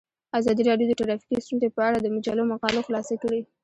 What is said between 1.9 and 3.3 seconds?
د مجلو مقالو خلاصه